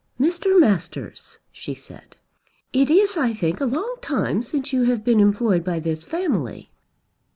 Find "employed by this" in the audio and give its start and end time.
5.19-6.03